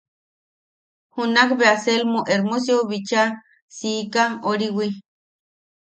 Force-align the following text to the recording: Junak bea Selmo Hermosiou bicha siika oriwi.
Junak 1.15 1.49
bea 1.59 1.75
Selmo 1.83 2.19
Hermosiou 2.31 2.81
bicha 2.89 3.23
siika 3.75 4.23
oriwi. 4.49 4.87